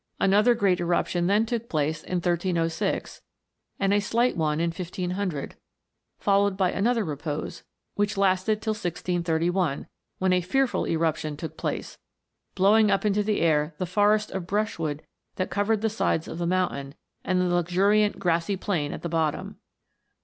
[0.19, 3.21] Another great eruption then took place in 1306,
[3.79, 5.55] and a slight one in 1500,
[6.17, 7.61] followed by another repose,
[7.93, 9.85] which lasted till 1631,
[10.17, 11.99] when a fearful eruption took place,
[12.55, 15.03] blowing up into the air the forest of brushwood
[15.35, 19.57] that covered the sides of the mountain, and the luxuriant grassy plain at the bottom.